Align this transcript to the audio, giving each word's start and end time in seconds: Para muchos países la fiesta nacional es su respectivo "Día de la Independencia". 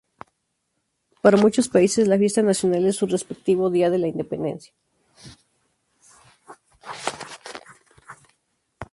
Para 1.21 1.37
muchos 1.45 1.67
países 1.69 2.07
la 2.07 2.17
fiesta 2.17 2.41
nacional 2.41 2.87
es 2.87 2.95
su 2.95 3.05
respectivo 3.05 3.69
"Día 3.69 3.91
de 3.91 3.99
la 3.99 4.07
Independencia". 4.07 4.73